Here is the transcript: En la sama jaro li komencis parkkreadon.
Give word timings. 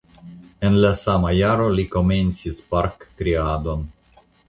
En 0.69 0.77
la 0.85 0.91
sama 1.01 1.35
jaro 1.41 1.69
li 1.81 1.87
komencis 1.99 2.61
parkkreadon. 2.75 3.89